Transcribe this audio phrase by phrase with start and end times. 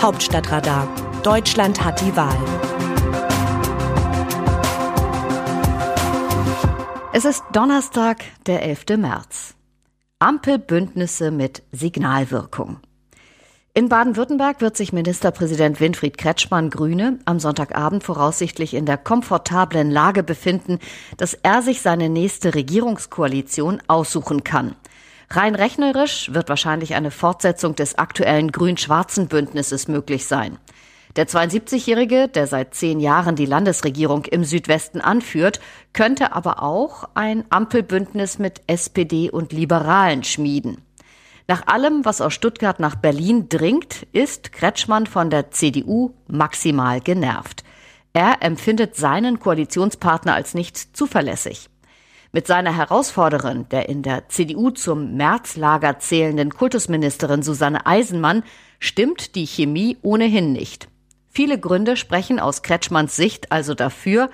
[0.00, 0.88] Hauptstadtradar.
[1.24, 2.38] Deutschland hat die Wahl.
[7.12, 8.96] Es ist Donnerstag, der 11.
[8.96, 9.54] März.
[10.20, 12.78] Ampelbündnisse mit Signalwirkung.
[13.74, 20.22] In Baden-Württemberg wird sich Ministerpräsident Winfried Kretschmann Grüne am Sonntagabend voraussichtlich in der komfortablen Lage
[20.22, 20.78] befinden,
[21.16, 24.76] dass er sich seine nächste Regierungskoalition aussuchen kann.
[25.30, 30.58] Rein rechnerisch wird wahrscheinlich eine Fortsetzung des aktuellen grün-schwarzen Bündnisses möglich sein.
[31.16, 35.60] Der 72-Jährige, der seit zehn Jahren die Landesregierung im Südwesten anführt,
[35.92, 40.82] könnte aber auch ein Ampelbündnis mit SPD und Liberalen schmieden.
[41.46, 47.64] Nach allem, was aus Stuttgart nach Berlin dringt, ist Kretschmann von der CDU maximal genervt.
[48.12, 51.68] Er empfindet seinen Koalitionspartner als nicht zuverlässig.
[52.30, 58.42] Mit seiner Herausforderin, der in der CDU zum Märzlager zählenden Kultusministerin Susanne Eisenmann,
[58.78, 60.88] stimmt die Chemie ohnehin nicht.
[61.30, 64.30] Viele Gründe sprechen aus Kretschmanns Sicht also dafür,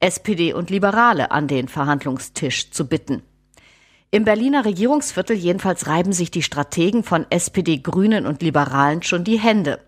[0.00, 3.22] SPD und Liberale an den Verhandlungstisch zu bitten.
[4.10, 9.38] Im Berliner Regierungsviertel jedenfalls reiben sich die Strategen von SPD, Grünen und Liberalen schon die
[9.38, 9.80] Hände.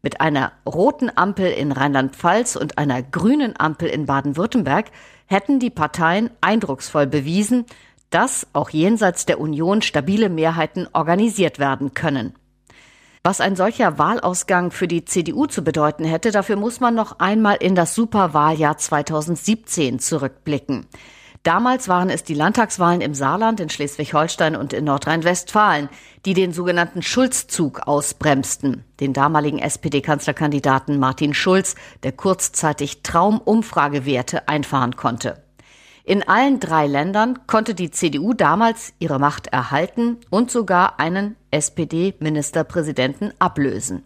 [0.00, 4.86] Mit einer roten Ampel in Rheinland-Pfalz und einer grünen Ampel in Baden-Württemberg
[5.26, 7.66] hätten die Parteien eindrucksvoll bewiesen,
[8.10, 12.34] dass auch jenseits der Union stabile Mehrheiten organisiert werden können.
[13.24, 17.56] Was ein solcher Wahlausgang für die CDU zu bedeuten hätte, dafür muss man noch einmal
[17.56, 20.86] in das Superwahljahr 2017 zurückblicken.
[21.42, 25.88] Damals waren es die Landtagswahlen im Saarland, in Schleswig-Holstein und in Nordrhein-Westfalen,
[26.24, 35.42] die den sogenannten Schulzzug ausbremsten, den damaligen SPD-Kanzlerkandidaten Martin Schulz, der kurzzeitig Traumumfragewerte einfahren konnte.
[36.04, 43.32] In allen drei Ländern konnte die CDU damals ihre Macht erhalten und sogar einen SPD-Ministerpräsidenten
[43.38, 44.04] ablösen.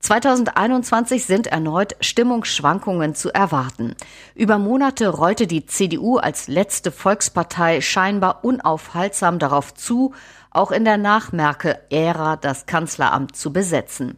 [0.00, 3.96] 2021 sind erneut Stimmungsschwankungen zu erwarten.
[4.34, 10.14] Über Monate rollte die CDU als letzte Volkspartei scheinbar unaufhaltsam darauf zu,
[10.50, 14.16] auch in der Nach-Merkel-Ära das Kanzleramt zu besetzen.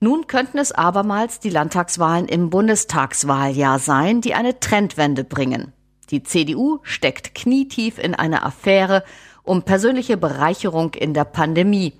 [0.00, 5.72] Nun könnten es abermals die Landtagswahlen im Bundestagswahljahr sein, die eine Trendwende bringen.
[6.10, 9.02] Die CDU steckt knietief in einer Affäre
[9.42, 11.94] um persönliche Bereicherung in der Pandemie.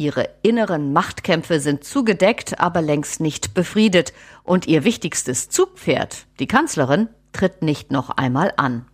[0.00, 4.14] Ihre inneren Machtkämpfe sind zugedeckt, aber längst nicht befriedet.
[4.44, 8.86] Und ihr wichtigstes Zugpferd, die Kanzlerin, tritt nicht noch einmal an.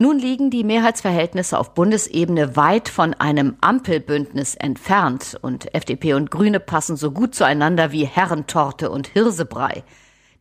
[0.00, 6.58] Nun liegen die Mehrheitsverhältnisse auf Bundesebene weit von einem Ampelbündnis entfernt und FDP und Grüne
[6.58, 9.84] passen so gut zueinander wie Herrentorte und Hirsebrei.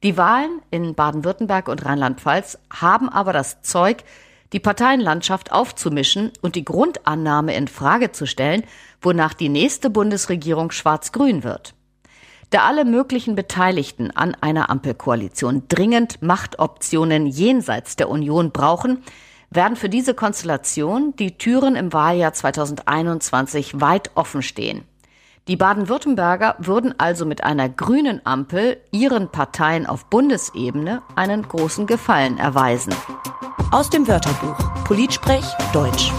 [0.01, 4.03] Die Wahlen in Baden-Württemberg und Rheinland-Pfalz haben aber das Zeug,
[4.53, 8.63] die Parteienlandschaft aufzumischen und die Grundannahme in Frage zu stellen,
[9.01, 11.73] wonach die nächste Bundesregierung schwarz-grün wird.
[12.49, 19.03] Da alle möglichen Beteiligten an einer Ampelkoalition dringend Machtoptionen jenseits der Union brauchen,
[19.49, 24.83] werden für diese Konstellation die Türen im Wahljahr 2021 weit offen stehen.
[25.47, 32.37] Die Baden-Württemberger würden also mit einer grünen Ampel ihren Parteien auf Bundesebene einen großen Gefallen
[32.37, 32.93] erweisen.
[33.69, 36.13] Aus dem Wörterbuch Politsprech Deutsch.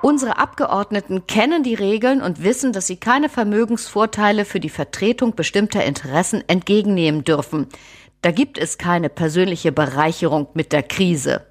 [0.00, 5.84] Unsere Abgeordneten kennen die Regeln und wissen, dass sie keine Vermögensvorteile für die Vertretung bestimmter
[5.84, 7.66] Interessen entgegennehmen dürfen.
[8.22, 11.46] Da gibt es keine persönliche Bereicherung mit der Krise.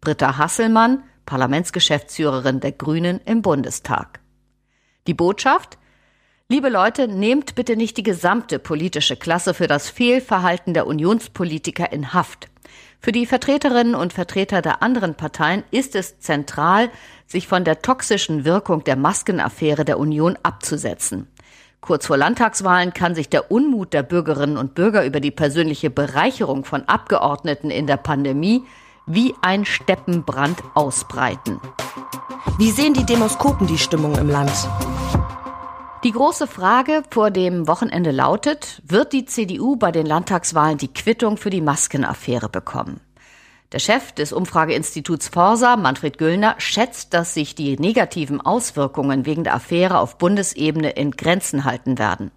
[0.00, 4.20] Britta Hasselmann, Parlamentsgeschäftsführerin der Grünen im Bundestag.
[5.08, 5.78] Die Botschaft?
[6.48, 12.14] Liebe Leute, nehmt bitte nicht die gesamte politische Klasse für das Fehlverhalten der Unionspolitiker in
[12.14, 12.48] Haft.
[13.00, 16.90] Für die Vertreterinnen und Vertreter der anderen Parteien ist es zentral,
[17.26, 21.28] sich von der toxischen Wirkung der Maskenaffäre der Union abzusetzen.
[21.80, 26.64] Kurz vor Landtagswahlen kann sich der Unmut der Bürgerinnen und Bürger über die persönliche Bereicherung
[26.64, 28.64] von Abgeordneten in der Pandemie
[29.06, 31.60] wie ein Steppenbrand ausbreiten.
[32.58, 34.50] Wie sehen die Demoskopen die Stimmung im Land?
[36.04, 41.36] Die große Frage vor dem Wochenende lautet, wird die CDU bei den Landtagswahlen die Quittung
[41.36, 43.00] für die Maskenaffäre bekommen?
[43.72, 49.56] Der Chef des Umfrageinstituts Forsa, Manfred Güllner, schätzt, dass sich die negativen Auswirkungen wegen der
[49.56, 52.30] Affäre auf Bundesebene in Grenzen halten werden.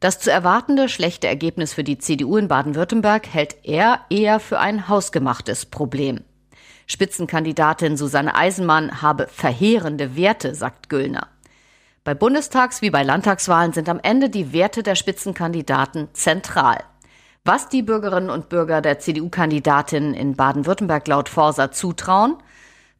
[0.00, 4.88] Das zu erwartende schlechte Ergebnis für die CDU in Baden-Württemberg hält er eher für ein
[4.88, 6.20] hausgemachtes Problem.
[6.86, 11.28] Spitzenkandidatin Susanne Eisenmann habe verheerende Werte, sagt Güllner.
[12.10, 16.78] Bei Bundestags- wie bei Landtagswahlen sind am Ende die Werte der Spitzenkandidaten zentral.
[17.44, 22.34] Was die Bürgerinnen und Bürger der CDU-Kandidatin in Baden-Württemberg laut Forsa zutrauen?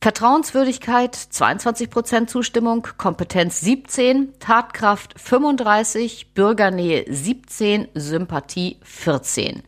[0.01, 9.65] Vertrauenswürdigkeit 22 Prozent Zustimmung, Kompetenz 17, Tatkraft 35, Bürgernähe 17, Sympathie 14.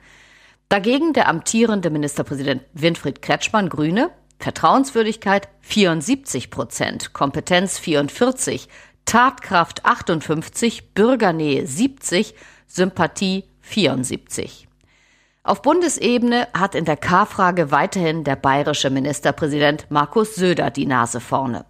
[0.69, 8.69] Dagegen der amtierende Ministerpräsident Winfried Kretschmann, Grüne, Vertrauenswürdigkeit 74 Prozent, Kompetenz 44,
[9.05, 12.35] Tatkraft 58, Bürgernähe 70,
[12.67, 14.69] Sympathie 74.
[15.45, 21.65] Auf Bundesebene hat in der K-Frage weiterhin der bayerische Ministerpräsident Markus Söder die Nase vorne.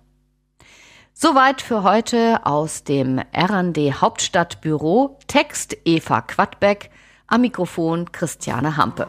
[1.15, 5.19] Soweit für heute aus dem RND Hauptstadtbüro.
[5.27, 6.91] Text Eva Quadbeck,
[7.27, 9.09] am Mikrofon Christiane Hampe.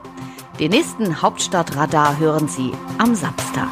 [0.59, 3.71] Den nächsten Hauptstadtradar hören Sie am Samstag.